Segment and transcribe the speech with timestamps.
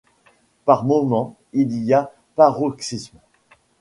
[0.65, 3.19] Par moments, il y a paroxysme.